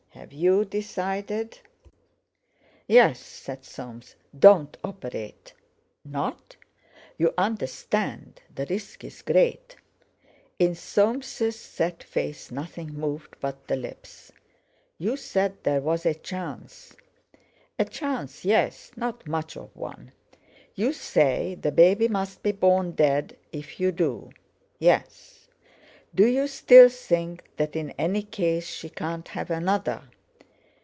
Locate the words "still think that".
26.47-27.73